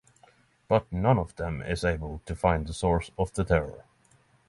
[0.67, 3.85] But none of them is able to find the source of the terror.